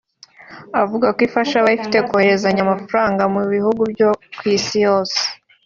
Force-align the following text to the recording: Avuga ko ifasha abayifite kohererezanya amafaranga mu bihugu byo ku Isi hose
Avuga 0.81 1.07
ko 1.15 1.19
ifasha 1.27 1.55
abayifite 1.59 1.97
kohererezanya 2.07 2.61
amafaranga 2.63 3.23
mu 3.33 3.41
bihugu 3.53 3.81
byo 3.93 4.09
ku 4.37 4.43
Isi 4.55 4.79
hose 4.87 5.19